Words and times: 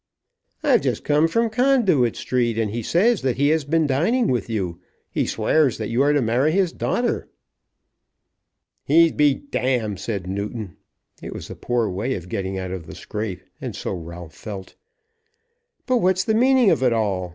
"I've 0.63 0.81
just 0.81 1.03
come 1.03 1.27
from 1.27 1.51
Conduit 1.51 2.15
Street, 2.15 2.57
and 2.57 2.71
he 2.71 2.81
says 2.81 3.21
that 3.21 3.37
he 3.37 3.49
has 3.49 3.65
been 3.65 3.85
dining 3.85 4.29
with 4.29 4.49
you. 4.49 4.79
He 5.11 5.27
swears 5.27 5.77
that 5.77 5.89
you 5.89 6.01
are 6.01 6.11
to 6.11 6.23
marry 6.23 6.51
his 6.53 6.73
daughter." 6.73 7.29
"He 8.83 9.11
be 9.11 9.35
d!" 9.35 9.93
said 9.97 10.25
Newton. 10.25 10.77
It 11.21 11.33
was 11.33 11.51
a 11.51 11.55
poor 11.55 11.87
way 11.87 12.15
of 12.15 12.29
getting 12.29 12.57
out 12.57 12.71
of 12.71 12.87
the 12.87 12.95
scrape, 12.95 13.43
and 13.61 13.75
so 13.75 13.93
Ralph 13.93 14.33
felt. 14.33 14.73
"But 15.85 15.97
what's 15.97 16.23
the 16.23 16.33
meaning 16.33 16.71
of 16.71 16.81
it 16.81 16.93
all? 16.93 17.29